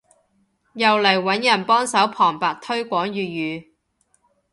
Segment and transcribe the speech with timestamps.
[0.73, 3.67] 又嚟揾人幫手旁白推廣粵語